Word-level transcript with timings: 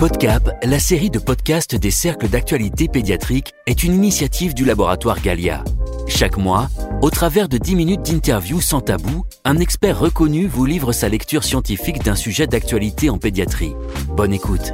PodCap, 0.00 0.50
la 0.64 0.80
série 0.80 1.08
de 1.08 1.20
podcasts 1.20 1.76
des 1.76 1.92
cercles 1.92 2.28
d'actualité 2.28 2.88
pédiatrique, 2.88 3.52
est 3.66 3.84
une 3.84 3.94
initiative 3.94 4.52
du 4.52 4.64
laboratoire 4.64 5.20
Galia. 5.20 5.62
Chaque 6.08 6.36
mois, 6.36 6.68
au 7.00 7.08
travers 7.10 7.48
de 7.48 7.56
10 7.56 7.76
minutes 7.76 8.02
d'interview 8.02 8.60
sans 8.60 8.80
tabou, 8.80 9.26
un 9.44 9.58
expert 9.58 10.00
reconnu 10.00 10.48
vous 10.48 10.66
livre 10.66 10.90
sa 10.90 11.08
lecture 11.08 11.44
scientifique 11.44 12.02
d'un 12.02 12.16
sujet 12.16 12.48
d'actualité 12.48 13.10
en 13.10 13.18
pédiatrie. 13.18 13.74
Bonne 14.08 14.32
écoute. 14.32 14.72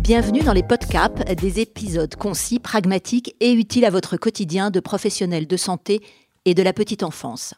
Bienvenue 0.00 0.40
dans 0.40 0.52
les 0.52 0.62
PodCap, 0.62 1.32
des 1.34 1.60
épisodes 1.60 2.14
concis, 2.16 2.58
pragmatiques 2.58 3.34
et 3.40 3.52
utiles 3.54 3.86
à 3.86 3.90
votre 3.90 4.18
quotidien 4.18 4.70
de 4.70 4.80
professionnels 4.80 5.46
de 5.46 5.56
santé 5.56 6.02
et 6.44 6.52
de 6.52 6.62
la 6.62 6.74
petite 6.74 7.02
enfance. 7.02 7.54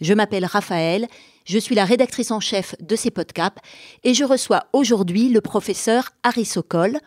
Je 0.00 0.14
m'appelle 0.14 0.46
Raphaël, 0.46 1.06
je 1.46 1.58
suis 1.58 1.74
la 1.74 1.84
rédactrice 1.84 2.30
en 2.30 2.40
chef 2.40 2.74
de 2.80 2.96
ces 2.96 3.10
podcasts 3.10 3.56
et 4.04 4.12
je 4.12 4.24
reçois 4.24 4.64
aujourd'hui 4.72 5.28
le 5.28 5.40
professeur 5.40 6.10
Harry 6.22 6.44
Sokol. 6.44 6.98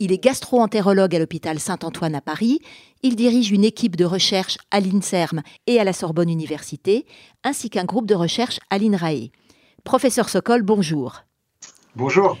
Il 0.00 0.12
est 0.12 0.22
gastro-entérologue 0.22 1.14
à 1.14 1.18
l'hôpital 1.20 1.60
Saint-Antoine 1.60 2.16
à 2.16 2.20
Paris. 2.20 2.58
Il 3.02 3.14
dirige 3.14 3.52
une 3.52 3.64
équipe 3.64 3.94
de 3.94 4.04
recherche 4.04 4.58
à 4.72 4.80
l'INSERM 4.80 5.42
et 5.68 5.78
à 5.78 5.84
la 5.84 5.92
Sorbonne 5.92 6.28
Université, 6.28 7.06
ainsi 7.44 7.70
qu'un 7.70 7.84
groupe 7.84 8.06
de 8.06 8.14
recherche 8.14 8.58
à 8.70 8.78
l'INRAE. 8.78 9.30
Professeur 9.84 10.28
Sokol, 10.28 10.62
bonjour. 10.62 11.22
Bonjour. 11.94 12.36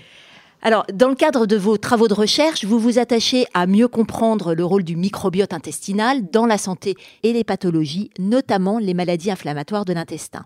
Alors, 0.62 0.84
dans 0.92 1.10
le 1.10 1.14
cadre 1.14 1.46
de 1.46 1.56
vos 1.56 1.76
travaux 1.76 2.08
de 2.08 2.14
recherche, 2.14 2.64
vous 2.64 2.78
vous 2.78 2.98
attachez 2.98 3.46
à 3.52 3.66
mieux 3.66 3.86
comprendre 3.86 4.54
le 4.54 4.64
rôle 4.64 4.82
du 4.82 4.96
microbiote 4.96 5.52
intestinal 5.52 6.28
dans 6.30 6.46
la 6.46 6.58
santé 6.58 6.96
et 7.22 7.34
les 7.34 7.44
pathologies, 7.44 8.10
notamment 8.18 8.78
les 8.78 8.94
maladies 8.94 9.30
inflammatoires 9.30 9.84
de 9.84 9.92
l'intestin. 9.92 10.44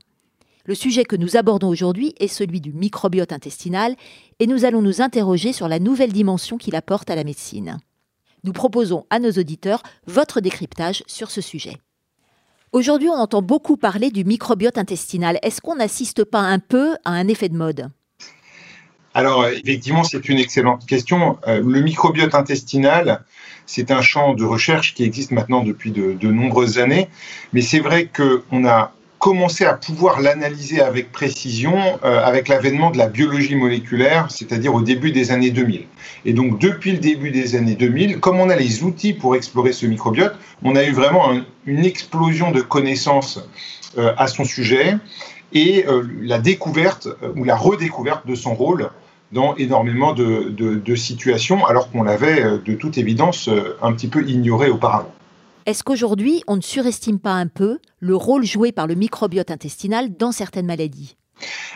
Le 0.69 0.75
sujet 0.75 1.07
que 1.07 1.17
nous 1.17 1.39
abordons 1.39 1.71
aujourd'hui 1.71 2.15
est 2.21 2.29
celui 2.29 2.61
du 2.61 2.75
microbiote 2.75 3.33
intestinal 3.33 3.97
et 4.39 4.47
nous 4.47 4.67
allons 4.67 4.83
nous 4.83 5.01
interroger 5.01 5.55
sur 5.55 5.67
la 5.67 5.79
nouvelle 5.79 6.13
dimension 6.13 6.59
qu'il 6.59 6.77
apporte 6.77 7.09
à 7.09 7.17
la 7.17 7.25
médecine. 7.25 7.79
Nous 8.45 8.53
proposons 8.53 9.07
à 9.09 9.19
nos 9.19 9.31
auditeurs 9.31 9.83
votre 10.07 10.43
décryptage 10.43 11.05
sur 11.07 11.31
ce 11.31 11.41
sujet. 11.41 11.79
Aujourd'hui, 12.73 13.09
on 13.09 13.15
entend 13.15 13.41
beaucoup 13.41 13.79
parler 13.79 14.11
du 14.11 14.27
microbiote 14.27 14.77
intestinal. 14.77 15.39
Est-ce 15.43 15.63
qu'on 15.63 15.77
n'assiste 15.77 16.25
pas 16.25 16.41
un 16.41 16.59
peu 16.59 16.97
à 17.07 17.13
un 17.13 17.29
effet 17.29 17.49
de 17.49 17.57
mode? 17.57 17.89
Alors, 19.15 19.47
effectivement, 19.47 20.05
c'est 20.05 20.29
une 20.29 20.37
excellente 20.37 20.85
question. 20.85 21.39
Euh, 21.47 21.63
le 21.65 21.81
microbiote 21.81 22.35
intestinal, 22.35 23.25
c'est 23.65 23.91
un 23.91 24.03
champ 24.03 24.35
de 24.35 24.45
recherche 24.45 24.95
qui 24.95 25.03
existe 25.03 25.31
maintenant 25.31 25.65
depuis 25.65 25.93
de, 25.93 26.31
nombreuses 26.31 26.79
années, 26.79 27.09
mais 27.55 27.63
c'est 27.63 27.81
vrai 27.81 28.11
qu'on 28.15 28.67
a 28.67 28.93
commencé 29.19 29.65
à 29.65 29.75
pouvoir 29.75 30.21
l'analyser 30.21 30.81
avec 30.81 31.13
précision 31.13 31.77
euh, 32.05 32.25
avec 32.25 32.49
l'avènement 32.49 32.91
de 32.91 32.99
la 32.99 33.09
biologie 33.09 33.57
moléculaire, 33.57 34.31
c'est-à-dire 34.31 34.75
au 34.75 34.81
début 34.81 35.11
des 35.11 35.31
années 35.31 35.51
2000. 35.51 35.87
Et 36.25 36.33
donc 36.33 36.59
depuis 36.59 36.93
le 36.93 36.99
début 36.99 37.31
des 37.31 37.57
années 37.57 37.75
2000, 37.75 38.21
comme 38.21 38.39
on 38.39 38.49
a 38.51 38.57
les 38.57 38.83
outils 38.83 39.13
pour 39.13 39.37
explorer 39.37 39.73
ce 39.73 39.87
microbiote, 39.87 40.35
on 40.63 40.77
a 40.77 40.85
eu 40.85 40.93
vraiment 40.93 41.33
une 41.67 41.85
explosion 41.85 42.51
de 42.51 42.61
connaissances 42.61 43.41
euh, 43.97 44.13
à 44.17 44.27
son 44.27 44.45
sujet 44.45 44.97
et 45.53 45.87
la 46.21 46.39
découverte 46.39 47.09
ou 47.35 47.43
la 47.43 47.57
redécouverte 47.57 48.27
de 48.27 48.35
son 48.35 48.55
rôle 48.55 48.91
dans 49.33 49.55
énormément 49.57 50.15
de, 50.15 50.95
situations, 50.95 51.67
alors 51.67 51.91
qu'on 51.91 52.03
l'avait 52.03 52.43
euh, 52.43 52.59
de 52.59 52.75
toute 52.75 52.99
évidence 52.99 53.49
euh, 53.49 53.77
un 53.83 53.93
petit 53.93 54.09
peu 54.09 54.27
ignoré 54.27 54.71
auparavant. 54.71 55.13
Est-ce 55.69 55.85
qu'aujourd'hui, 55.85 56.43
on 56.47 56.57
ne 56.57 56.63
surestime 56.63 57.19
pas 57.19 57.35
un 57.35 57.47
peu 57.47 57.79
le 58.01 58.17
rôle 58.17 58.43
joué 58.43 58.73
par 58.73 58.87
le 58.87 58.95
microbiote 58.95 59.51
intestinal 59.51 60.17
dans 60.17 60.33
certaines 60.33 60.65
maladies? 60.65 61.19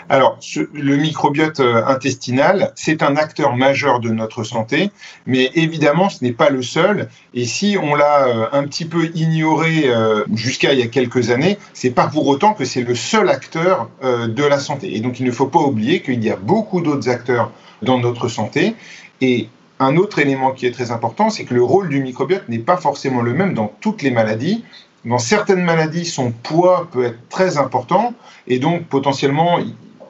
Alors, 0.09 0.39
le 0.73 0.97
microbiote 0.97 1.61
euh, 1.61 1.85
intestinal, 1.85 2.73
c'est 2.75 3.03
un 3.03 3.17
acteur 3.17 3.55
majeur 3.55 4.01
de 4.01 4.09
notre 4.09 4.45
santé, 4.45 4.91
mais 5.27 5.51
évidemment, 5.57 6.09
ce 6.09 6.25
n'est 6.25 6.33
pas 6.33 6.49
le 6.49 6.63
seul. 6.63 7.11
Et 7.35 7.45
si 7.45 7.77
on 7.79 7.95
l'a 7.95 8.29
euh, 8.29 8.47
un 8.53 8.67
petit 8.67 8.87
peu 8.87 9.11
ignoré 9.15 9.83
euh, 9.85 10.25
jusqu'à 10.33 10.73
il 10.73 10.79
y 10.79 10.83
a 10.83 10.87
quelques 10.87 11.29
années, 11.29 11.59
c'est 11.75 11.91
pas 11.91 12.07
pour 12.07 12.27
autant 12.29 12.55
que 12.55 12.65
c'est 12.65 12.85
le 12.85 12.95
seul 12.95 13.29
acteur 13.29 13.91
de 14.03 14.43
la 14.43 14.59
santé. 14.59 14.97
Et 14.97 15.01
donc, 15.01 15.21
il 15.21 15.27
ne 15.27 15.31
faut 15.31 15.49
pas 15.49 15.61
oublier 15.61 16.01
qu'il 16.01 16.25
y 16.25 16.31
a 16.31 16.37
beaucoup 16.37 16.81
d'autres 16.81 17.11
acteurs 17.11 17.53
dans 17.83 17.99
notre 17.99 18.29
santé. 18.29 18.75
Et 19.21 19.51
un 19.83 19.97
autre 19.97 20.19
élément 20.19 20.53
qui 20.53 20.67
est 20.67 20.73
très 20.73 20.91
important, 20.91 21.31
c'est 21.31 21.45
que 21.45 21.55
le 21.55 21.63
rôle 21.63 21.89
du 21.89 22.01
microbiote 22.01 22.49
n'est 22.49 22.59
pas 22.59 22.77
forcément 22.77 23.23
le 23.23 23.35
même 23.35 23.55
dans 23.55 23.73
toutes 23.81 24.03
les 24.03 24.11
maladies. 24.11 24.65
Dans 25.05 25.19
certaines 25.19 25.65
maladies, 25.65 26.05
son 26.05 26.31
poids 26.31 26.89
peut 26.93 27.05
être 27.05 27.29
très 27.29 27.59
important 27.59 28.15
et 28.47 28.59
donc 28.59 28.87
potentiellement, 28.87 29.59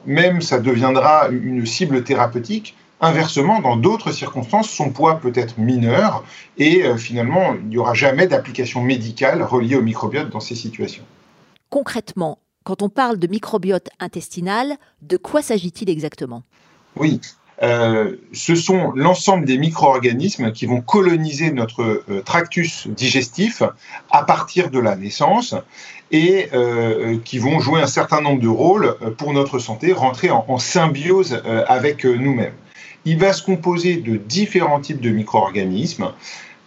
même 0.05 0.41
ça 0.41 0.59
deviendra 0.59 1.29
une 1.29 1.65
cible 1.65 2.03
thérapeutique. 2.03 2.75
Inversement, 3.01 3.59
dans 3.59 3.75
d'autres 3.75 4.11
circonstances, 4.11 4.69
son 4.69 4.91
poids 4.91 5.19
peut 5.19 5.33
être 5.35 5.57
mineur 5.57 6.23
et 6.57 6.83
euh, 6.83 6.95
finalement, 6.95 7.53
il 7.53 7.67
n'y 7.67 7.77
aura 7.77 7.93
jamais 7.93 8.27
d'application 8.27 8.81
médicale 8.81 9.41
reliée 9.43 9.75
au 9.75 9.81
microbiote 9.81 10.29
dans 10.29 10.39
ces 10.39 10.55
situations. 10.55 11.03
Concrètement, 11.69 12.37
quand 12.63 12.81
on 12.81 12.89
parle 12.89 13.17
de 13.17 13.27
microbiote 13.27 13.89
intestinal, 13.99 14.77
de 15.01 15.17
quoi 15.17 15.41
s'agit-il 15.41 15.89
exactement? 15.89 16.43
Oui, 16.95 17.19
euh, 17.63 18.17
ce 18.33 18.55
sont 18.55 18.91
l'ensemble 18.93 19.45
des 19.45 19.57
micro-organismes 19.57 20.51
qui 20.51 20.65
vont 20.65 20.81
coloniser 20.81 21.51
notre 21.51 22.03
euh, 22.09 22.21
tractus 22.25 22.87
digestif 22.87 23.63
à 24.11 24.23
partir 24.23 24.69
de 24.69 24.79
la 24.79 24.97
naissance 24.97 25.55
et 26.11 26.49
euh, 26.53 27.17
qui 27.23 27.39
vont 27.39 27.59
jouer 27.59 27.81
un 27.81 27.87
certain 27.87 28.19
nombre 28.19 28.41
de 28.41 28.49
rôles 28.49 28.95
pour 29.17 29.31
notre 29.33 29.59
santé, 29.59 29.93
rentrer 29.93 30.29
en, 30.29 30.57
symbiose 30.57 31.41
avec 31.67 32.03
nous-mêmes. 32.05 32.53
Il 33.05 33.17
va 33.17 33.33
se 33.33 33.41
composer 33.41 33.97
de 33.97 34.17
différents 34.17 34.79
types 34.79 35.01
de 35.01 35.09
micro-organismes, 35.09 36.11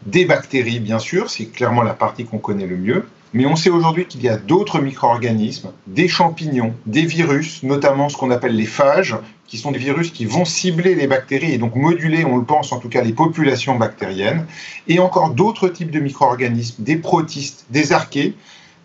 des 0.06 0.24
bactéries 0.24 0.80
bien 0.80 0.98
sûr, 0.98 1.30
c'est 1.30 1.46
clairement 1.46 1.82
la 1.82 1.94
partie 1.94 2.24
qu'on 2.24 2.38
connaît 2.38 2.66
le 2.66 2.76
mieux, 2.76 3.06
mais 3.36 3.44
on 3.44 3.54
sait 3.54 3.68
aujourd'hui 3.68 4.06
qu'il 4.06 4.22
y 4.22 4.30
a 4.30 4.38
d'autres 4.38 4.80
micro-organismes, 4.80 5.70
des 5.86 6.08
champignons, 6.08 6.74
des 6.86 7.04
virus, 7.04 7.62
notamment 7.62 8.08
ce 8.08 8.16
qu'on 8.16 8.30
appelle 8.30 8.56
les 8.56 8.64
phages, 8.64 9.14
qui 9.46 9.58
sont 9.58 9.72
des 9.72 9.78
virus 9.78 10.10
qui 10.10 10.24
vont 10.24 10.46
cibler 10.46 10.94
les 10.94 11.06
bactéries 11.06 11.52
et 11.52 11.58
donc 11.58 11.74
moduler, 11.76 12.24
on 12.24 12.38
le 12.38 12.44
pense 12.44 12.72
en 12.72 12.78
tout 12.78 12.88
cas, 12.88 13.02
les 13.02 13.12
populations 13.12 13.76
bactériennes, 13.76 14.46
et 14.88 15.00
encore 15.00 15.34
d'autres 15.34 15.68
types 15.68 15.90
de 15.90 16.00
micro-organismes, 16.00 16.82
des 16.82 16.96
protistes, 16.96 17.66
des 17.68 17.92
archées, 17.92 18.34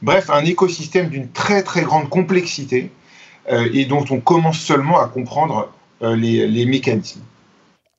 bref, 0.01 0.29
un 0.29 0.43
écosystème 0.43 1.07
d'une 1.07 1.29
très 1.29 1.63
très 1.63 1.83
grande 1.83 2.09
complexité 2.09 2.91
euh, 3.49 3.69
et 3.73 3.85
dont 3.85 4.03
on 4.09 4.19
commence 4.19 4.59
seulement 4.59 4.99
à 4.99 5.07
comprendre 5.07 5.71
euh, 6.01 6.17
les, 6.17 6.45
les 6.45 6.65
mécanismes. 6.65 7.21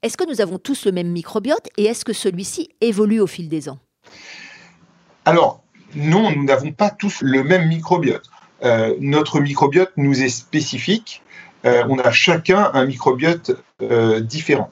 Est-ce 0.02 0.18
que 0.18 0.28
nous 0.28 0.42
avons 0.42 0.58
tous 0.58 0.84
le 0.84 0.92
même 0.92 1.08
microbiote 1.08 1.68
et 1.78 1.84
est-ce 1.84 2.04
que 2.04 2.12
celui-ci 2.12 2.68
évolue 2.82 3.20
au 3.20 3.26
fil 3.26 3.48
des 3.48 3.70
ans? 3.70 3.78
Alors, 5.24 5.61
non, 5.94 6.30
nous 6.30 6.44
n'avons 6.44 6.72
pas 6.72 6.90
tous 6.90 7.20
le 7.22 7.42
même 7.42 7.68
microbiote. 7.68 8.24
Euh, 8.64 8.94
notre 9.00 9.40
microbiote 9.40 9.92
nous 9.96 10.22
est 10.22 10.28
spécifique. 10.28 11.22
Euh, 11.64 11.84
on 11.88 11.98
a 11.98 12.10
chacun 12.10 12.70
un 12.74 12.86
microbiote 12.86 13.52
euh, 13.82 14.20
différent. 14.20 14.70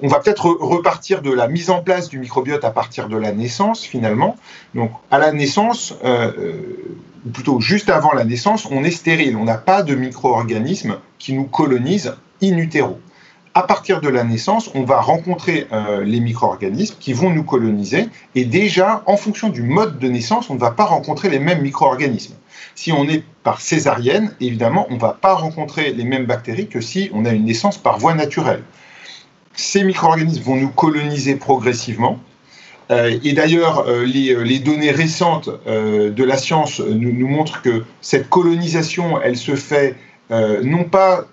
On 0.00 0.08
va 0.08 0.20
peut-être 0.20 0.46
repartir 0.46 1.22
de 1.22 1.32
la 1.32 1.48
mise 1.48 1.70
en 1.70 1.82
place 1.82 2.10
du 2.10 2.18
microbiote 2.18 2.64
à 2.64 2.70
partir 2.70 3.08
de 3.08 3.16
la 3.16 3.32
naissance, 3.32 3.82
finalement. 3.82 4.36
Donc, 4.74 4.90
à 5.10 5.18
la 5.18 5.32
naissance, 5.32 5.94
ou 7.24 7.30
plutôt 7.30 7.60
juste 7.60 7.88
avant 7.88 8.12
la 8.12 8.24
naissance, 8.24 8.68
on 8.70 8.84
est 8.84 8.90
stérile. 8.90 9.38
On 9.38 9.44
n'a 9.44 9.56
pas 9.56 9.82
de 9.82 9.94
micro-organismes 9.94 10.98
qui 11.18 11.32
nous 11.32 11.44
colonisent 11.44 12.14
in 12.42 12.58
utero 12.58 13.00
à 13.56 13.62
partir 13.62 14.02
de 14.02 14.10
la 14.10 14.22
naissance, 14.22 14.70
on 14.74 14.82
va 14.82 15.00
rencontrer 15.00 15.66
euh, 15.72 16.04
les 16.04 16.20
micro-organismes 16.20 16.96
qui 17.00 17.14
vont 17.14 17.30
nous 17.30 17.42
coloniser. 17.42 18.10
Et 18.34 18.44
déjà, 18.44 19.02
en 19.06 19.16
fonction 19.16 19.48
du 19.48 19.62
mode 19.62 19.98
de 19.98 20.08
naissance, 20.08 20.50
on 20.50 20.56
ne 20.56 20.58
va 20.58 20.72
pas 20.72 20.84
rencontrer 20.84 21.30
les 21.30 21.38
mêmes 21.38 21.62
micro-organismes. 21.62 22.34
Si 22.74 22.92
on 22.92 23.08
est 23.08 23.24
par 23.44 23.62
césarienne, 23.62 24.34
évidemment, 24.42 24.86
on 24.90 24.96
ne 24.96 25.00
va 25.00 25.16
pas 25.18 25.32
rencontrer 25.32 25.94
les 25.94 26.04
mêmes 26.04 26.26
bactéries 26.26 26.68
que 26.68 26.82
si 26.82 27.08
on 27.14 27.24
a 27.24 27.30
une 27.30 27.46
naissance 27.46 27.78
par 27.78 27.98
voie 27.98 28.12
naturelle. 28.12 28.62
Ces 29.54 29.84
micro-organismes 29.84 30.42
vont 30.42 30.56
nous 30.56 30.68
coloniser 30.68 31.36
progressivement. 31.36 32.18
Euh, 32.90 33.18
et 33.24 33.32
d'ailleurs, 33.32 33.86
euh, 33.88 34.04
les, 34.04 34.58
données 34.58 34.90
récentes 34.90 35.48
de 35.66 36.24
la 36.24 36.36
science 36.36 36.80
nous, 36.80 37.26
montrent 37.26 37.62
que 37.62 37.84
cette 38.02 38.28
colonisation, 38.28 39.18
elle 39.22 39.38
se 39.38 39.56
fait 39.56 39.96
non 40.28 40.84
pas 40.84 41.24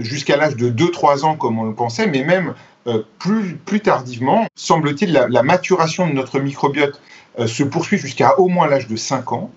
jusqu'à 0.00 0.36
l'âge 0.36 0.56
de 0.56 0.70
2-3 0.70 1.24
ans 1.24 1.36
comme 1.36 1.58
on 1.58 1.64
le 1.64 1.74
pensait, 1.74 2.06
mais 2.06 2.24
même 2.24 2.54
euh, 2.86 3.02
plus, 3.18 3.80
tardivement, 3.80 4.46
semble-t-il, 4.54 5.12
la, 5.12 5.42
maturation 5.42 6.06
de 6.06 6.12
notre 6.12 6.38
microbiote 6.38 7.00
euh, 7.38 7.46
se 7.46 7.62
poursuit 7.62 7.96
jusqu'à 7.96 8.38
au 8.38 8.48
moins 8.48 8.66
l'âge 8.66 8.88
de 8.88 8.96
5 8.96 9.32
ans. 9.32 9.50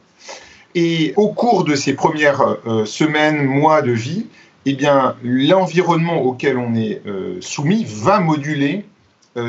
Et 0.75 1.13
au 1.18 1.30
cours 1.30 1.63
de 1.63 1.75
ces 1.75 1.94
premières 1.94 2.57
semaines, 2.86 3.44
mois 3.44 3.81
de 3.81 3.92
vie, 3.92 4.27
eh 4.65 4.77
l'environnement 5.24 6.21
auquel 6.21 6.57
on 6.57 6.75
est 6.75 7.01
soumis 7.39 7.83
va 7.89 8.19
moduler 8.19 8.86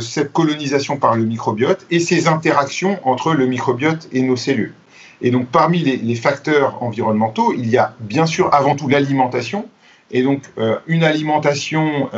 cette 0.01 0.33
colonisation 0.33 0.97
par 0.97 1.17
le 1.17 1.25
microbiote 1.25 1.85
et 1.91 2.01
ces 2.01 2.29
interactions 2.29 2.99
entre 3.05 3.35
le 3.35 3.47
microbiote 3.47 4.09
et 4.13 4.23
nos 4.23 4.37
cellules. 4.37 4.73
Et 5.21 5.31
donc, 5.31 5.49
parmi 5.49 5.81
les 5.81 6.15
facteurs 6.15 6.83
environnementaux, 6.83 7.53
il 7.53 7.69
y 7.69 7.77
a 7.77 7.95
bien 8.01 8.25
sûr 8.25 8.55
avant 8.55 8.75
tout 8.75 8.89
l'alimentation, 8.89 9.67
Et 10.11 10.23
donc, 10.23 10.43
une 10.87 11.05
alimentation 11.05 12.09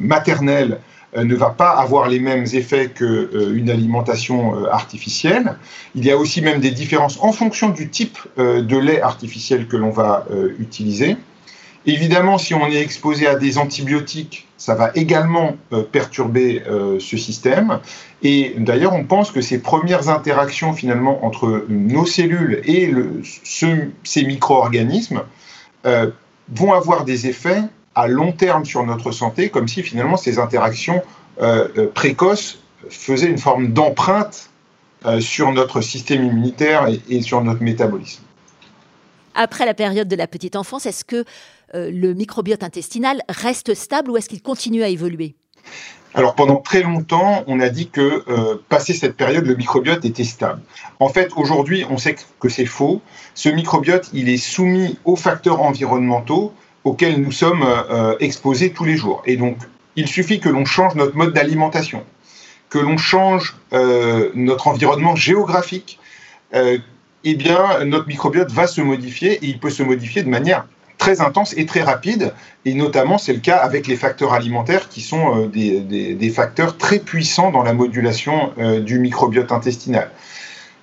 maternelle 0.00 0.80
ne 1.14 1.34
va 1.34 1.50
pas 1.50 1.70
avoir 1.70 2.08
les 2.08 2.18
mêmes 2.18 2.46
effets 2.54 2.88
qu'une 2.88 3.68
alimentation 3.68 4.64
artificielle. 4.66 5.56
Il 5.94 6.04
y 6.04 6.10
a 6.10 6.16
aussi 6.16 6.40
même 6.40 6.60
des 6.60 6.70
différences 6.70 7.18
en 7.20 7.32
fonction 7.32 7.68
du 7.68 7.90
type 7.90 8.18
de 8.38 8.76
lait 8.78 9.02
artificiel 9.02 9.68
que 9.68 9.76
l'on 9.76 9.90
va 9.90 10.26
utiliser. 10.58 11.16
Évidemment, 11.84 12.38
si 12.38 12.54
on 12.54 12.66
est 12.68 12.80
exposé 12.80 13.26
à 13.26 13.34
des 13.34 13.58
antibiotiques, 13.58 14.46
ça 14.56 14.76
va 14.76 14.92
également 14.94 15.56
euh, 15.72 15.82
perturber 15.82 16.62
euh, 16.68 17.00
ce 17.00 17.16
système. 17.16 17.80
Et 18.22 18.54
d'ailleurs, 18.58 18.94
on 18.94 19.02
pense 19.02 19.32
que 19.32 19.40
ces 19.40 19.58
premières 19.60 20.08
interactions 20.08 20.72
finalement 20.72 21.24
entre 21.24 21.66
nos 21.68 22.06
cellules 22.06 22.62
et 22.64 22.92
ces 24.04 24.24
micro-organismes 24.24 25.22
euh, 25.86 26.10
vont 26.54 26.72
avoir 26.72 27.04
des 27.04 27.26
effets 27.26 27.62
à 27.94 28.08
long 28.08 28.32
terme 28.32 28.64
sur 28.64 28.84
notre 28.84 29.12
santé, 29.12 29.50
comme 29.50 29.68
si 29.68 29.82
finalement 29.82 30.16
ces 30.16 30.38
interactions 30.38 31.02
précoces 31.94 32.58
faisaient 32.88 33.26
une 33.26 33.38
forme 33.38 33.72
d'empreinte 33.72 34.50
sur 35.20 35.52
notre 35.52 35.80
système 35.80 36.24
immunitaire 36.24 36.88
et 37.08 37.22
sur 37.22 37.42
notre 37.42 37.62
métabolisme. 37.62 38.22
Après 39.34 39.66
la 39.66 39.74
période 39.74 40.08
de 40.08 40.16
la 40.16 40.26
petite 40.26 40.56
enfance, 40.56 40.86
est-ce 40.86 41.04
que 41.04 41.24
euh, 41.74 41.90
le 41.90 42.14
microbiote 42.14 42.62
intestinal 42.62 43.22
reste 43.28 43.74
stable 43.74 44.10
ou 44.10 44.16
est-ce 44.16 44.28
qu'il 44.28 44.42
continue 44.42 44.82
à 44.82 44.88
évoluer? 44.88 45.34
Alors 46.14 46.34
pendant 46.34 46.56
très 46.56 46.82
longtemps, 46.82 47.42
on 47.46 47.58
a 47.60 47.70
dit 47.70 47.88
que 47.88 48.24
euh, 48.28 48.56
passé 48.68 48.92
cette 48.92 49.16
période, 49.16 49.46
le 49.46 49.54
microbiote 49.54 50.04
était 50.04 50.24
stable. 50.24 50.60
En 51.00 51.08
fait, 51.08 51.30
aujourd'hui, 51.36 51.86
on 51.88 51.96
sait 51.96 52.16
que 52.38 52.48
c'est 52.48 52.66
faux. 52.66 53.00
Ce 53.34 53.48
microbiote, 53.48 54.10
il 54.12 54.28
est 54.28 54.36
soumis 54.36 54.98
aux 55.04 55.16
facteurs 55.16 55.62
environnementaux 55.62 56.52
auxquels 56.84 57.20
nous 57.20 57.32
sommes 57.32 57.64
euh, 57.64 58.14
exposés 58.20 58.72
tous 58.72 58.84
les 58.84 58.96
jours. 58.96 59.22
Et 59.24 59.36
donc, 59.36 59.56
il 59.96 60.06
suffit 60.06 60.38
que 60.38 60.50
l'on 60.50 60.66
change 60.66 60.94
notre 60.96 61.16
mode 61.16 61.32
d'alimentation, 61.32 62.04
que 62.68 62.78
l'on 62.78 62.96
change 62.96 63.56
notre 64.34 64.68
environnement 64.68 65.14
géographique, 65.14 65.98
eh 66.54 67.34
bien, 67.34 67.84
notre 67.84 68.08
microbiote 68.08 68.50
va 68.50 68.66
se 68.66 68.80
modifier 68.80 69.32
et 69.32 69.46
il 69.48 69.58
peut 69.58 69.68
se 69.68 69.82
modifier 69.82 70.22
de 70.22 70.30
manière 70.30 70.64
très 71.02 71.20
intense 71.20 71.52
et 71.56 71.66
très 71.66 71.82
rapide. 71.82 72.32
Et 72.64 72.74
notamment, 72.74 73.18
c'est 73.18 73.32
le 73.32 73.40
cas 73.40 73.56
avec 73.56 73.88
les 73.88 73.96
facteurs 73.96 74.32
alimentaires 74.34 74.88
qui 74.88 75.00
sont 75.00 75.24
euh, 75.36 75.46
des, 75.48 76.30
facteurs 76.30 76.76
très 76.76 77.00
puissants 77.00 77.50
dans 77.50 77.64
la 77.64 77.72
modulation 77.72 78.52
euh, 78.58 78.78
du 78.78 79.00
microbiote 79.00 79.50
intestinal. 79.50 80.12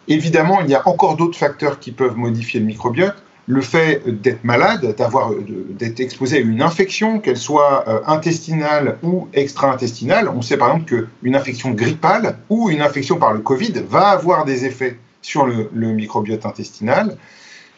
Évidemment, 0.09 0.59
il 0.59 0.69
y 0.69 0.75
a 0.75 0.85
encore 0.85 1.15
d'autres 1.15 1.37
facteurs 1.37 1.79
qui 1.79 1.93
peuvent 1.93 2.17
modifier 2.17 2.59
le 2.59 2.65
microbiote. 2.65 3.15
Le 3.47 3.61
fait 3.61 4.03
d'être 4.05 4.43
malade, 4.43 4.93
d'avoir, 4.97 5.31
d'être 5.69 6.01
exposé 6.01 6.37
à 6.37 6.39
une 6.41 6.61
infection, 6.61 7.19
qu'elle 7.19 7.37
soit 7.37 7.85
euh, 7.87 8.01
intestinale 8.05 8.97
ou 9.01 9.29
extra-intestinale. 9.33 10.27
On 10.27 10.41
sait 10.41 10.57
par 10.57 10.67
exemple 10.73 11.07
qu'une 11.21 11.35
infection 11.35 11.71
grippale 11.71 12.35
ou 12.49 12.69
une 12.69 12.81
infection 12.81 13.17
par 13.17 13.33
le 13.33 13.39
Covid 13.39 13.73
va 13.89 14.09
avoir 14.09 14.43
des 14.43 14.65
effets 14.65 14.99
sur 15.21 15.45
le, 15.45 15.69
le 15.73 15.93
microbiote 15.93 16.45
intestinal. 16.45 17.17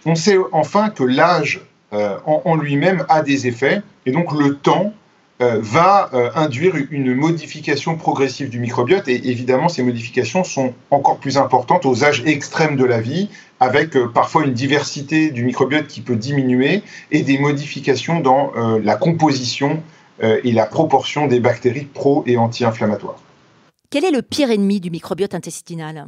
On 0.07 0.15
sait 0.15 0.37
enfin 0.51 0.89
que 0.89 1.03
l'âge 1.03 1.61
euh, 1.93 2.17
en, 2.25 2.55
lui-même 2.55 3.05
a 3.09 3.21
des 3.21 3.47
effets. 3.47 3.81
Et 4.05 4.11
donc 4.11 4.31
le 4.31 4.55
temps 4.55 4.93
euh, 5.41 5.59
va 5.61 6.09
euh, 6.13 6.29
induire 6.35 6.73
une 6.91 7.13
modification 7.15 7.97
progressive 7.97 8.49
du 8.49 8.59
microbiote. 8.59 9.07
Et 9.07 9.29
évidemment, 9.29 9.69
ces 9.69 9.83
modifications 9.83 10.43
sont 10.43 10.73
encore 10.89 11.17
plus 11.17 11.37
importantes 11.37 11.85
aux 11.85 12.03
âges 12.03 12.23
extrêmes 12.25 12.75
de 12.75 12.85
la 12.85 13.01
vie, 13.01 13.29
avec 13.59 13.97
parfois 14.13 14.43
une 14.43 14.53
diversité 14.53 15.31
du 15.31 15.43
microbiote 15.43 15.87
qui 15.87 16.01
peut 16.01 16.15
diminuer 16.15 16.83
et 17.11 17.21
des 17.21 17.37
modifications 17.37 18.19
dans 18.19 18.51
la 18.83 18.95
composition 18.95 19.83
et 20.21 20.51
la 20.51 20.65
proportion 20.65 21.27
des 21.27 21.39
bactéries 21.39 21.85
pro- 21.85 22.23
et 22.25 22.37
anti-inflammatoires. 22.37 23.19
Quel 23.91 24.03
est 24.03 24.11
le 24.11 24.23
pire 24.23 24.49
ennemi 24.49 24.79
du 24.79 24.89
microbiote 24.89 25.35
intestinal? 25.35 26.07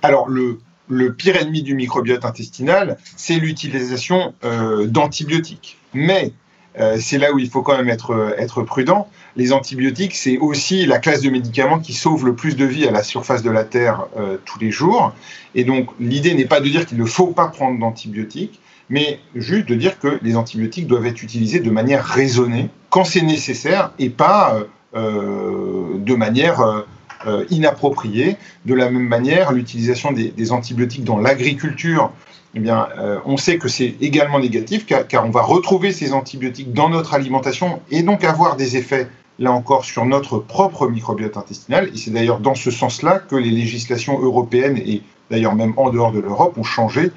Alors, 0.00 0.28
le 0.28 0.60
le 0.88 1.14
pire 1.14 1.36
ennemi 1.36 1.62
du 1.62 1.74
microbiote 1.74 2.24
intestinal, 2.24 2.98
c'est 3.16 3.36
l'utilisation 3.36 4.34
euh, 4.44 4.86
d'antibiotiques. 4.86 5.78
Mais 5.94 6.32
euh, 6.78 6.96
c'est 7.00 7.18
là 7.18 7.32
où 7.32 7.38
il 7.38 7.48
faut 7.48 7.62
quand 7.62 7.76
même 7.76 7.88
être, 7.88 8.62
prudent. 8.62 9.08
Les 9.36 9.52
antibiotiques, 9.52 10.14
c'est 10.14 10.38
aussi 10.38 10.86
la 10.86 10.98
classe 10.98 11.22
de 11.22 11.30
médicaments 11.30 11.78
qui 11.78 11.92
sauve 11.92 12.26
le 12.26 12.34
plus 12.34 12.56
de 12.56 12.64
vies 12.64 12.86
à 12.86 12.90
la 12.90 13.02
surface 13.02 13.42
de 13.42 13.50
la 13.50 13.64
Terre 13.64 14.06
euh, 14.16 14.36
tous 14.44 14.58
les 14.58 14.70
jours. 14.70 15.12
Et 15.54 15.64
donc, 15.64 15.88
l'idée 16.00 16.34
n'est 16.34 16.44
pas 16.44 16.60
de 16.60 16.68
dire 16.68 16.86
qu'il 16.86 16.98
ne 16.98 17.04
faut 17.04 17.28
pas 17.28 17.48
prendre 17.48 17.78
d'antibiotiques, 17.78 18.60
mais 18.90 19.20
juste 19.34 19.66
de 19.66 19.74
dire 19.74 19.98
que 19.98 20.18
les 20.22 20.36
antibiotiques 20.36 20.86
doivent 20.86 21.06
être 21.06 21.22
utilisés 21.22 21.60
de 21.60 21.70
manière 21.70 22.04
raisonnée, 22.04 22.68
quand 22.90 23.04
c'est 23.04 23.22
nécessaire, 23.22 23.92
et 23.98 24.10
pas 24.10 24.58
de 24.94 26.14
manière 26.14 26.84
euh, 27.26 27.44
inappropriée. 27.50 28.36
De 28.64 28.74
la 28.74 28.90
même 28.90 29.06
manière, 29.06 29.52
l'utilisation 29.52 30.12
des, 30.12 30.52
antibiotiques 30.52 31.04
dans 31.04 31.18
l'agriculture, 31.18 32.12
eh 32.54 32.60
bien, 32.60 32.88
euh, 32.98 33.18
on 33.24 33.36
sait 33.36 33.58
que 33.58 33.68
c'est 33.68 33.94
également 34.00 34.38
négatif 34.38 34.86
car, 34.86 35.06
car, 35.06 35.26
on 35.26 35.30
va 35.30 35.42
retrouver 35.42 35.92
ces 35.92 36.12
antibiotiques 36.12 36.72
dans 36.72 36.88
notre 36.88 37.14
alimentation 37.14 37.80
et 37.90 38.02
donc 38.02 38.24
avoir 38.24 38.56
des 38.56 38.76
effets, 38.76 39.08
là 39.38 39.52
encore, 39.52 39.84
sur 39.84 40.04
notre 40.04 40.38
propre 40.38 40.88
microbiote 40.88 41.36
intestinal. 41.36 41.90
Et 41.92 41.96
c'est 41.96 42.10
d'ailleurs 42.10 42.40
dans 42.40 42.54
ce 42.54 42.70
sens-là 42.70 43.18
que 43.18 43.36
les 43.36 43.50
législations 43.50 44.20
européennes 44.20 44.78
et 44.78 45.02
d'ailleurs 45.30 45.54
même 45.54 45.74
en 45.76 45.90
dehors 45.90 46.12
de 46.12 46.20
l'Europe 46.20 46.56
ont 46.58 46.64
changé 46.64 47.10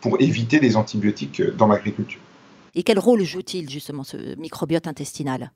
pour 0.00 0.20
éviter 0.20 0.60
les 0.60 0.76
antibiotiques 0.76 1.42
dans 1.56 1.66
l'agriculture. 1.66 2.20
Et 2.74 2.82
quel 2.82 2.98
rôle 2.98 3.22
joue-t-il 3.22 3.70
justement 3.70 4.04
ce 4.04 4.36
microbiote 4.38 4.86
intestinal? 4.86 5.52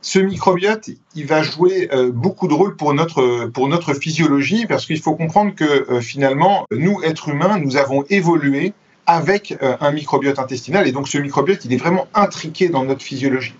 Ce 0.00 0.18
microbiote, 0.18 0.90
il 1.14 1.26
va 1.26 1.42
jouer 1.42 1.88
euh, 1.92 2.10
beaucoup 2.12 2.48
de 2.48 2.54
rôle 2.54 2.76
pour 2.76 2.94
notre, 2.94 3.46
pour 3.46 3.68
notre 3.68 3.94
physiologie, 3.94 4.66
parce 4.66 4.86
qu'il 4.86 5.00
faut 5.00 5.14
comprendre 5.14 5.54
que 5.54 5.64
euh, 5.64 6.00
finalement, 6.00 6.66
nous, 6.70 7.02
êtres 7.02 7.28
humains, 7.28 7.58
nous 7.58 7.76
avons 7.76 8.04
évolué 8.08 8.72
avec 9.06 9.56
euh, 9.62 9.76
un 9.80 9.92
microbiote 9.92 10.38
intestinal, 10.38 10.86
et 10.86 10.92
donc 10.92 11.08
ce 11.08 11.18
microbiote, 11.18 11.64
il 11.64 11.72
est 11.72 11.78
vraiment 11.78 12.06
intriqué 12.14 12.68
dans 12.68 12.84
notre 12.84 13.02
physiologie. 13.02 13.54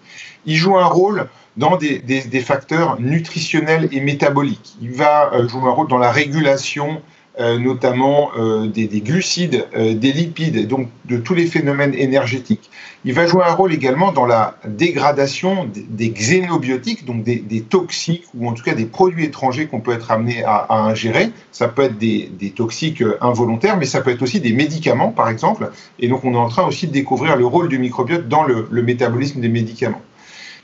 Il 0.44 0.56
joue 0.56 0.76
un 0.76 0.86
rôle 0.86 1.28
dans 1.56 1.76
des, 1.76 1.98
des 1.98 2.40
facteurs 2.40 3.00
nutritionnels 3.00 3.88
et 3.90 4.00
métaboliques. 4.00 4.76
Il 4.82 4.92
va 4.92 5.32
jouer 5.48 5.68
un 5.68 5.70
rôle 5.70 5.88
dans 5.88 5.98
la 5.98 6.12
régulation 6.12 7.00
notamment 7.38 8.30
euh, 8.38 8.66
des, 8.66 8.88
glucides, 9.00 9.66
euh, 9.76 9.94
des 9.94 10.12
lipides, 10.12 10.66
donc 10.66 10.88
de 11.04 11.18
tous 11.18 11.34
les 11.34 11.46
phénomènes 11.46 11.92
énergétiques. 11.94 12.70
Il 13.04 13.12
va 13.12 13.26
jouer 13.26 13.44
un 13.46 13.52
rôle 13.52 13.74
également 13.74 14.10
dans 14.10 14.24
la 14.24 14.56
dégradation 14.66 15.68
des, 15.70 16.10
xénobiotiques, 16.10 17.04
donc 17.04 17.22
des, 17.22 17.60
toxiques 17.60 18.24
ou 18.34 18.48
en 18.48 18.52
tout 18.52 18.64
cas 18.64 18.74
des 18.74 18.86
produits 18.86 19.24
étrangers 19.24 19.66
qu'on 19.66 19.80
peut 19.80 19.92
être 19.92 20.10
amené 20.10 20.44
à, 20.44 20.66
ingérer. 20.70 21.30
Ça 21.52 21.68
peut 21.68 21.82
être 21.82 21.98
des, 21.98 22.52
toxiques 22.56 23.04
involontaires, 23.20 23.76
mais 23.76 23.86
ça 23.86 24.00
peut 24.00 24.10
être 24.10 24.22
aussi 24.22 24.40
des 24.40 24.52
médicaments, 24.52 25.10
par 25.10 25.28
exemple. 25.28 25.70
Et 25.98 26.08
donc 26.08 26.24
on 26.24 26.32
est 26.32 26.38
en 26.38 26.48
train 26.48 26.66
aussi 26.66 26.86
de 26.86 26.92
découvrir 26.92 27.36
le 27.36 27.46
rôle 27.46 27.68
du 27.68 27.78
microbiote 27.78 28.28
dans 28.28 28.44
le, 28.44 28.66
métabolisme 28.82 29.40
des 29.40 29.48
médicaments. 29.48 30.02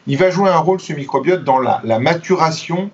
Il 0.07 0.17
va 0.17 0.31
jouer 0.31 0.49
un 0.49 0.59
rôle, 0.59 0.81
ce 0.81 0.95
microbiote, 0.95 1.45
dans 1.45 1.59
la, 1.59 1.99
maturation 2.01 2.91
euh, 2.91 2.93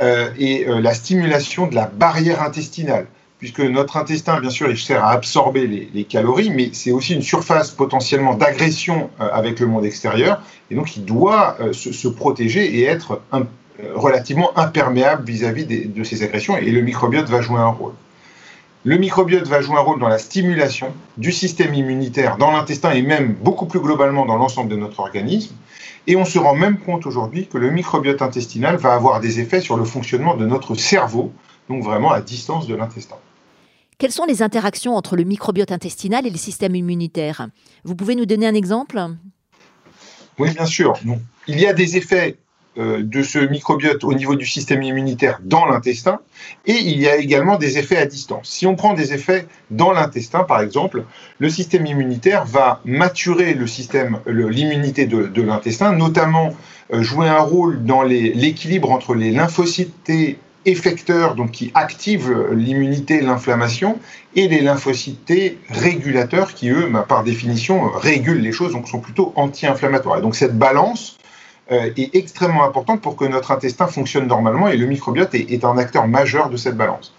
et 0.00 0.66
euh, 0.66 0.80
la 0.80 0.94
stimulation 0.94 1.66
de 1.66 1.74
la 1.74 1.86
barrière 1.86 2.42
intestinale, 2.42 3.06
puisque 3.38 3.60
notre 3.60 3.96
intestin, 3.96 4.40
bien 4.40 4.50
sûr, 4.50 4.70
il 4.70 4.78
sert 4.78 5.04
à 5.04 5.10
absorber 5.10 5.66
les, 5.66 6.04
calories, 6.04 6.50
mais 6.50 6.70
c'est 6.72 6.92
aussi 6.92 7.14
une 7.14 7.22
surface 7.22 7.70
potentiellement 7.70 8.34
d'agression 8.34 9.10
euh, 9.20 9.28
avec 9.32 9.60
le 9.60 9.66
monde 9.66 9.84
extérieur, 9.84 10.40
et 10.70 10.74
donc 10.74 10.96
il 10.96 11.04
doit 11.04 11.56
se, 11.72 12.08
protéger 12.08 12.78
et 12.78 12.84
être 12.84 13.20
relativement 13.94 14.56
imperméable 14.56 15.24
vis-à-vis 15.24 15.66
de 15.66 16.04
ces 16.04 16.22
agressions, 16.22 16.56
et 16.56 16.70
le 16.70 16.80
microbiote 16.80 17.28
va 17.28 17.40
jouer 17.40 17.58
un 17.58 17.68
rôle. 17.68 17.92
Le 18.84 18.98
microbiote 18.98 19.46
va 19.46 19.60
jouer 19.60 19.76
un 19.76 19.80
rôle 19.80 20.00
dans 20.00 20.08
la 20.08 20.18
stimulation 20.18 20.92
du 21.16 21.30
système 21.30 21.72
immunitaire 21.72 22.36
dans 22.36 22.50
l'intestin 22.50 22.90
et 22.90 23.02
même 23.02 23.34
beaucoup 23.34 23.66
plus 23.66 23.78
globalement 23.78 24.26
dans 24.26 24.36
l'ensemble 24.36 24.68
de 24.70 24.76
notre 24.76 24.98
organisme. 24.98 25.54
Et 26.08 26.16
on 26.16 26.24
se 26.24 26.36
rend 26.36 26.56
même 26.56 26.78
compte 26.78 27.06
aujourd'hui 27.06 27.46
que 27.46 27.58
le 27.58 27.70
microbiote 27.70 28.22
intestinal 28.22 28.76
va 28.76 28.94
avoir 28.94 29.20
des 29.20 29.38
effets 29.38 29.60
sur 29.60 29.76
le 29.76 29.84
fonctionnement 29.84 30.34
de 30.36 30.46
notre 30.46 30.74
cerveau, 30.74 31.32
donc 31.68 31.84
vraiment 31.84 32.10
à 32.10 32.20
distance 32.20 32.66
de 32.66 32.74
l'intestin. 32.74 33.14
Quelles 33.98 34.10
sont 34.10 34.24
les 34.24 34.42
interactions 34.42 34.96
entre 34.96 35.14
le 35.14 35.22
microbiote 35.22 35.70
intestinal 35.70 36.26
et 36.26 36.30
le 36.30 36.36
système 36.36 36.74
immunitaire? 36.74 37.46
Vous 37.84 37.94
pouvez 37.94 38.16
nous 38.16 38.26
donner 38.26 38.48
un 38.48 38.54
exemple? 38.54 39.00
Oui, 40.40 40.50
bien 40.50 40.66
sûr. 40.66 40.94
Il 41.46 41.60
y 41.60 41.66
a 41.68 41.72
des 41.72 41.96
effets 41.96 42.36
de 42.76 43.22
ce 43.22 43.38
microbiote 43.38 44.02
au 44.04 44.14
niveau 44.14 44.34
du 44.34 44.46
système 44.46 44.82
immunitaire 44.82 45.40
dans 45.42 45.66
l'intestin, 45.66 46.20
et 46.66 46.72
il 46.72 47.00
y 47.00 47.08
a 47.08 47.16
également 47.16 47.58
des 47.58 47.78
effets 47.78 47.98
à 47.98 48.06
distance. 48.06 48.48
Si 48.48 48.66
on 48.66 48.76
prend 48.76 48.94
des 48.94 49.12
effets 49.12 49.46
dans 49.70 49.92
l'intestin, 49.92 50.44
par 50.44 50.60
exemple, 50.60 51.04
le 51.38 51.48
système 51.50 51.86
immunitaire 51.86 52.44
va 52.44 52.80
maturer 52.84 53.54
le 53.54 53.66
système, 53.66 54.20
l'immunité 54.26 55.06
de, 55.06 55.42
l'intestin, 55.42 55.92
notamment 55.92 56.54
euh, 56.92 57.02
jouer 57.02 57.28
un 57.28 57.40
rôle 57.40 57.84
dans 57.84 58.02
l'équilibre 58.02 58.90
entre 58.90 59.14
les 59.14 59.30
lymphocytes 59.30 60.04
T 60.04 60.38
effecteurs, 60.64 61.34
donc 61.34 61.50
qui 61.50 61.72
activent 61.74 62.48
l'immunité 62.52 63.20
l'inflammation, 63.20 63.98
et 64.36 64.48
les 64.48 64.60
lymphocytes 64.60 65.24
T 65.24 65.58
régulateurs 65.70 66.54
qui, 66.54 66.70
eux, 66.70 66.88
bah, 66.90 67.04
par 67.06 67.24
définition, 67.24 67.90
régulent 67.90 68.40
les 68.40 68.52
choses, 68.52 68.72
donc 68.72 68.88
sont 68.88 69.00
plutôt 69.00 69.32
anti-inflammatoires. 69.36 70.18
Et 70.18 70.22
donc 70.22 70.36
cette 70.36 70.56
balance 70.56 71.18
euh, 71.18 71.21
est 71.70 72.14
extrêmement 72.14 72.64
importante 72.64 73.00
pour 73.00 73.16
que 73.16 73.24
notre 73.24 73.50
intestin 73.50 73.86
fonctionne 73.86 74.26
normalement, 74.26 74.68
et 74.68 74.76
le 74.76 74.86
microbiote 74.86 75.34
est, 75.34 75.64
un 75.64 75.78
acteur 75.78 76.06
majeur 76.06 76.50
de 76.50 76.56
cette 76.56 76.76
balance. 76.76 77.14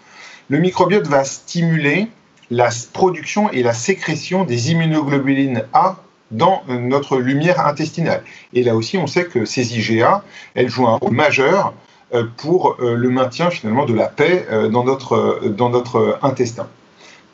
Le 0.48 0.58
microbiote 0.58 1.06
va 1.06 1.24
stimuler 1.24 2.08
la 2.50 2.68
production 2.92 3.50
et 3.50 3.62
la 3.62 3.72
sécrétion 3.72 4.44
des 4.44 4.70
immunoglobulines 4.70 5.64
A 5.72 5.96
dans 6.30 6.62
notre 6.68 7.18
lumière 7.18 7.66
intestinale. 7.66 8.22
Et 8.52 8.62
là 8.62 8.74
aussi, 8.74 8.98
on 8.98 9.06
sait 9.06 9.24
que 9.24 9.44
ces 9.44 9.76
IgA, 9.76 10.22
elles 10.54 10.68
jouent 10.68 10.88
un 10.88 10.96
rôle 10.96 11.14
majeur 11.14 11.72
euh, 12.14 12.24
pour 12.36 12.76
euh, 12.80 12.94
le 12.94 13.08
maintien 13.08 13.50
finalement 13.50 13.86
de 13.86 13.94
la 13.94 14.06
paix 14.06 14.46
euh, 14.50 14.68
dans 14.68 14.84
notre, 14.84 15.40
dans 15.48 15.70
notre 15.70 16.18
intestin. 16.22 16.66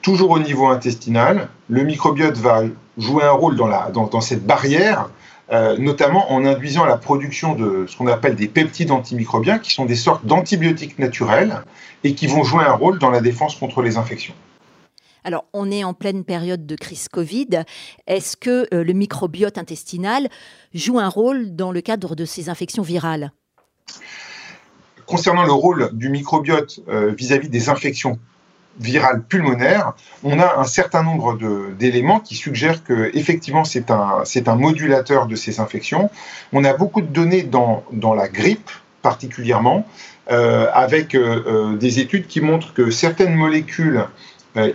Toujours 0.02 0.30
au 0.30 0.38
niveau 0.38 0.68
intestinal, 0.68 1.48
le 1.68 1.82
microbiote 1.82 2.36
va 2.36 2.62
jouer 2.96 3.24
un 3.24 3.32
rôle 3.32 3.56
dans, 3.56 3.66
la, 3.66 3.90
dans 3.90 4.20
cette 4.20 4.46
barrière, 4.46 5.10
notamment 5.50 6.32
en 6.32 6.44
induisant 6.44 6.84
la 6.84 6.96
production 6.96 7.54
de 7.54 7.86
ce 7.88 7.96
qu'on 7.96 8.06
appelle 8.06 8.36
des 8.36 8.48
peptides 8.48 8.90
antimicrobiens, 8.90 9.58
qui 9.58 9.72
sont 9.72 9.84
des 9.84 9.96
sortes 9.96 10.24
d'antibiotiques 10.24 10.98
naturels 10.98 11.62
et 12.04 12.14
qui 12.14 12.26
vont 12.26 12.44
jouer 12.44 12.64
un 12.64 12.72
rôle 12.72 12.98
dans 12.98 13.10
la 13.10 13.20
défense 13.20 13.56
contre 13.56 13.82
les 13.82 13.96
infections. 13.96 14.34
Alors, 15.24 15.44
on 15.52 15.70
est 15.70 15.84
en 15.84 15.92
pleine 15.92 16.24
période 16.24 16.66
de 16.66 16.76
crise 16.76 17.08
Covid. 17.08 17.64
Est-ce 18.06 18.36
que 18.36 18.66
le 18.72 18.92
microbiote 18.92 19.58
intestinal 19.58 20.28
joue 20.72 20.98
un 20.98 21.08
rôle 21.08 21.54
dans 21.54 21.72
le 21.72 21.80
cadre 21.80 22.14
de 22.14 22.24
ces 22.24 22.48
infections 22.48 22.82
virales? 22.82 23.32
Concernant 25.06 25.44
le 25.44 25.52
rôle 25.52 25.90
du 25.92 26.08
microbiote 26.08 26.80
euh, 26.88 27.12
vis-à-vis 27.12 27.48
des 27.48 27.68
infections 27.68 28.18
virales 28.80 29.22
pulmonaires, 29.22 29.92
on 30.24 30.38
a 30.40 30.58
un 30.58 30.64
certain 30.64 31.02
nombre 31.02 31.38
d'éléments 31.78 32.18
qui 32.20 32.34
suggèrent 32.34 32.82
que 32.82 33.10
effectivement 33.14 33.64
c'est 33.64 33.90
un, 33.90 34.24
un 34.46 34.56
modulateur 34.56 35.26
de 35.26 35.36
ces 35.36 35.60
infections. 35.60 36.10
On 36.52 36.64
a 36.64 36.72
beaucoup 36.72 37.02
de 37.02 37.06
données 37.06 37.42
dans, 37.42 37.84
la 38.14 38.28
grippe 38.28 38.70
particulièrement, 39.02 39.86
euh, 40.30 40.66
avec 40.72 41.14
euh, 41.14 41.76
des 41.76 42.00
études 42.00 42.26
qui 42.26 42.40
montrent 42.40 42.74
que 42.74 42.90
certaines 42.90 43.34
molécules 43.34 44.06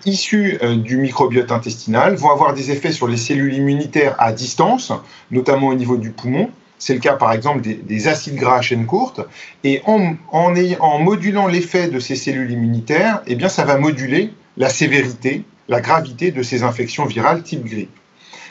issues 0.05 0.57
du 0.77 0.95
microbiote 0.95 1.51
intestinal 1.51 2.15
vont 2.15 2.31
avoir 2.31 2.53
des 2.53 2.71
effets 2.71 2.93
sur 2.93 3.09
les 3.09 3.17
cellules 3.17 3.53
immunitaires 3.53 4.15
à 4.19 4.31
distance, 4.31 4.93
notamment 5.31 5.67
au 5.67 5.75
niveau 5.75 5.97
du 5.97 6.11
poumon, 6.11 6.49
c'est 6.77 6.93
le 6.93 6.99
cas 6.99 7.13
par 7.13 7.31
exemple 7.31 7.61
des, 7.61 8.07
acides 8.07 8.35
gras 8.35 8.57
à 8.57 8.61
chaîne 8.61 8.85
courte. 8.85 9.21
Et 9.63 9.81
en, 9.85 10.99
modulant 10.99 11.47
l'effet 11.47 11.87
de 11.87 11.99
ces 11.99 12.15
cellules 12.15 12.51
immunitaires, 12.51 13.21
eh 13.27 13.35
bien, 13.35 13.49
ça 13.49 13.65
va 13.65 13.77
moduler 13.77 14.33
la 14.57 14.69
sévérité, 14.69 15.43
la 15.67 15.81
gravité 15.81 16.31
de 16.31 16.43
ces 16.43 16.63
infections 16.63 17.05
virales 17.05 17.43
type 17.43 17.65
grippe. 17.65 17.95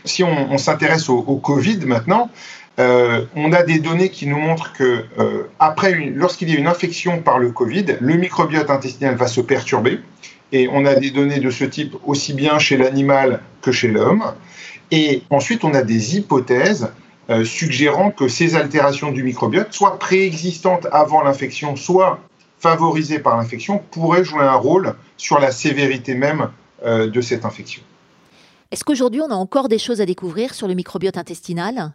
Si 0.05 0.23
on, 0.23 0.59
s'intéresse 0.59 1.09
au, 1.09 1.23
Covid 1.23 1.79
maintenant, 1.87 2.31
euh, 2.79 3.25
on 3.37 3.53
a 3.53 3.63
des 3.63 3.79
données 3.79 4.11
qui 4.11 4.27
nous 4.27 4.37
montrent 4.37 4.73
que 4.73 5.05
euh, 5.19 5.45
après, 5.59 5.95
lorsqu'il 5.95 6.51
y 6.51 6.57
a 6.57 6.59
une 6.59 6.67
infection 6.67 7.23
par 7.23 7.39
le 7.39 7.51
Covid, 7.51 7.97
le 8.01 8.15
microbiote 8.15 8.69
intestinal 8.69 9.15
va 9.15 9.29
se 9.29 9.41
perturber. 9.41 10.01
Et 10.53 10.69
on 10.71 10.85
a 10.85 10.95
des 10.95 11.11
données 11.11 11.41
de 11.41 11.51
ce 11.51 11.65
type 11.65 11.97
aussi 12.05 12.35
bien 12.35 12.59
chez 12.59 12.77
l'animal 12.77 13.41
que 13.63 13.73
chez 13.73 13.89
l'homme. 13.89 14.25
Et 14.91 15.23
ensuite, 15.31 15.65
on 15.65 15.73
a 15.73 15.83
des 15.83 16.17
hypothèses 16.17 16.91
euh, 17.31 17.45
suggérant 17.45 18.11
que 18.11 18.29
ces 18.29 18.55
altérations 18.57 19.11
du 19.11 19.23
microbiote, 19.23 19.73
soit 19.73 19.99
préexistantes 19.99 20.87
avant 20.93 21.23
l'infection, 21.23 21.77
soit 21.77 22.21
favorisées 22.59 23.19
par 23.19 23.37
l'infection, 23.37 23.83
pourraient 23.91 24.25
jouer 24.25 24.45
un 24.45 24.57
rôle 24.57 24.95
sur 25.17 25.39
la 25.39 25.51
sévérité 25.51 26.15
même 26.15 26.51
euh, 26.85 27.09
de 27.09 27.21
cette 27.21 27.45
infection. 27.45 27.83
Est-ce 28.71 28.85
qu'aujourd'hui, 28.85 29.21
on 29.21 29.31
a 29.31 29.35
encore 29.35 29.69
des 29.69 29.79
choses 29.79 30.01
à 30.01 30.07
découvrir 30.07 30.55
sur 30.55 30.69
le 30.69 30.75
microbiote 30.75 31.17
intestinal? 31.17 31.93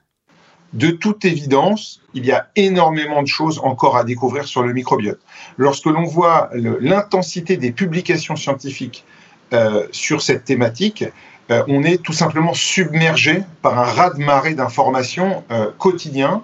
De 0.74 0.92
toute 0.92 1.26
évidence, 1.26 2.02
il 2.14 2.26
y 2.26 2.32
a 2.32 2.50
énormément 2.56 3.22
de 3.24 3.28
choses 3.28 3.60
encore 3.64 3.98
à 3.98 4.04
découvrir 4.04 4.48
sur 4.48 4.62
le 4.62 4.72
microbiote. 4.72 5.20
Lorsque 5.58 5.88
l'on 5.88 6.06
voit 6.06 6.52
l'intensité 6.54 7.58
des 7.58 7.72
publications 7.72 8.36
scientifiques 8.36 9.04
euh, 9.52 9.88
sur 9.92 10.22
cette 10.22 10.46
thématique, 10.46 11.06
euh, 11.52 11.64
on 11.68 11.84
est 11.84 12.02
tout 12.02 12.14
simplement 12.14 12.54
submergé 12.54 13.42
par 13.62 13.80
un 13.80 13.84
raz-de-marée 13.84 14.54
d'informations 14.54 15.44
euh, 15.52 15.72
quotidien. 15.78 16.44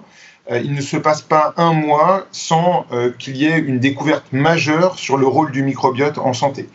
Euh, 0.50 0.60
il 0.64 0.74
ne 0.74 0.80
se 0.80 0.96
passe 0.96 1.22
pas 1.22 1.54
un 1.56 1.72
mois 1.72 2.26
sans 2.32 2.86
qu'il 3.18 3.36
y 3.36 3.46
ait 3.46 3.58
une 3.58 3.78
découverte 3.78 4.32
majeure 4.32 4.98
sur 4.98 5.16
le 5.16 5.26
rôle 5.26 5.52
du 5.52 5.62
microbiote 5.62 6.18
en 6.18 6.32
santé. 6.32 6.68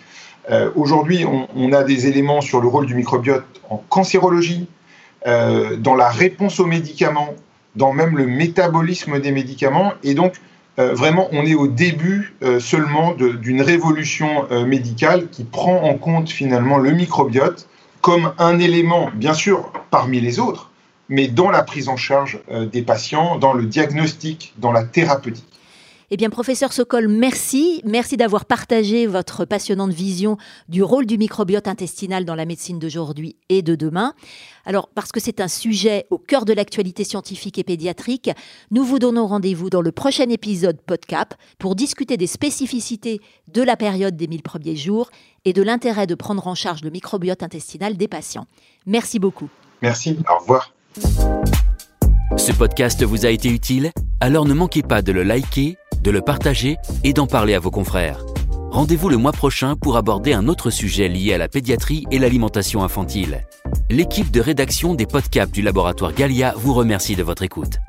Aujourd'hui, 0.75 1.23
on, 1.23 1.71
a 1.71 1.83
des 1.83 2.07
éléments 2.07 2.41
sur 2.41 2.59
le 2.59 2.67
rôle 2.67 2.85
du 2.85 2.95
microbiote 2.95 3.45
en 3.69 3.77
cancérologie, 3.77 4.67
dans 5.25 5.95
la 5.95 6.09
réponse 6.09 6.59
aux 6.59 6.65
médicaments, 6.65 7.35
dans 7.75 7.93
même 7.93 8.17
le 8.17 8.25
métabolisme 8.25 9.19
des 9.19 9.31
médicaments. 9.31 9.93
Et 10.03 10.13
donc, 10.13 10.33
vraiment, 10.77 11.29
on 11.31 11.45
est 11.45 11.53
au 11.53 11.67
début 11.67 12.35
seulement 12.59 13.13
d'une 13.13 13.61
révolution 13.61 14.47
médicale 14.65 15.29
qui 15.29 15.43
prend 15.45 15.83
en 15.83 15.93
compte 15.93 16.29
finalement 16.29 16.79
le 16.79 16.91
microbiote 16.91 17.69
comme 18.01 18.33
un 18.39 18.59
élément, 18.59 19.09
bien 19.13 19.33
sûr, 19.33 19.71
parmi 19.89 20.19
les 20.19 20.39
autres, 20.39 20.69
mais 21.09 21.27
dans 21.27 21.51
la 21.51 21.63
prise 21.63 21.89
en 21.89 21.97
charge 21.97 22.39
euh, 22.51 22.65
des 22.65 22.81
patients, 22.81 23.37
dans 23.37 23.53
le 23.53 23.65
diagnostic, 23.65 24.53
dans 24.57 24.71
la 24.71 24.83
thérapeutique. 24.83 25.45
Eh 26.13 26.17
bien, 26.17 26.29
professeur 26.29 26.73
Sokol, 26.73 27.07
merci. 27.07 27.81
Merci 27.85 28.17
d'avoir 28.17 28.43
partagé 28.43 29.07
votre 29.07 29.45
passionnante 29.45 29.93
vision 29.93 30.35
du 30.67 30.83
rôle 30.83 31.05
du 31.05 31.17
microbiote 31.17 31.69
intestinal 31.69 32.25
dans 32.25 32.35
la 32.35 32.45
médecine 32.45 32.79
d'aujourd'hui 32.79 33.37
et 33.47 33.61
de 33.61 33.75
demain. 33.75 34.13
Alors, 34.65 34.89
parce 34.93 35.13
que 35.13 35.21
c'est 35.21 35.39
un 35.39 35.47
sujet 35.47 36.07
au 36.09 36.17
cœur 36.17 36.43
de 36.43 36.51
l'actualité 36.51 37.05
scientifique 37.05 37.57
et 37.59 37.63
pédiatrique, 37.63 38.29
nous 38.71 38.83
vous 38.83 38.99
donnons 38.99 39.25
rendez-vous 39.25 39.69
dans 39.69 39.79
le 39.79 39.93
prochain 39.93 40.27
épisode 40.29 40.81
PodCap 40.81 41.33
pour 41.57 41.75
discuter 41.75 42.17
des 42.17 42.27
spécificités 42.27 43.21
de 43.47 43.61
la 43.61 43.77
période 43.77 44.17
des 44.17 44.27
1000 44.27 44.41
premiers 44.41 44.75
jours 44.75 45.11
et 45.45 45.53
de 45.53 45.61
l'intérêt 45.63 46.07
de 46.07 46.15
prendre 46.15 46.45
en 46.45 46.55
charge 46.55 46.83
le 46.83 46.89
microbiote 46.89 47.41
intestinal 47.41 47.95
des 47.95 48.09
patients. 48.09 48.47
Merci 48.85 49.17
beaucoup. 49.17 49.47
Merci, 49.81 50.17
au 50.29 50.39
revoir. 50.41 50.73
Ce 52.35 52.51
podcast 52.51 53.01
vous 53.01 53.25
a 53.25 53.29
été 53.29 53.47
utile? 53.47 53.91
Alors 54.19 54.43
ne 54.43 54.53
manquez 54.53 54.83
pas 54.83 55.01
de 55.01 55.13
le 55.13 55.23
liker 55.23 55.77
de 56.01 56.11
le 56.11 56.21
partager 56.21 56.77
et 57.03 57.13
d'en 57.13 57.27
parler 57.27 57.53
à 57.53 57.59
vos 57.59 57.71
confrères. 57.71 58.25
Rendez-vous 58.71 59.09
le 59.09 59.17
mois 59.17 59.33
prochain 59.33 59.75
pour 59.75 59.97
aborder 59.97 60.33
un 60.33 60.47
autre 60.47 60.69
sujet 60.69 61.09
lié 61.09 61.33
à 61.33 61.37
la 61.37 61.49
pédiatrie 61.49 62.05
et 62.09 62.19
l'alimentation 62.19 62.83
infantile. 62.83 63.45
L'équipe 63.89 64.31
de 64.31 64.39
rédaction 64.39 64.95
des 64.95 65.05
podcasts 65.05 65.53
du 65.53 65.61
laboratoire 65.61 66.13
Galia 66.13 66.53
vous 66.55 66.73
remercie 66.73 67.15
de 67.15 67.23
votre 67.23 67.43
écoute. 67.43 67.79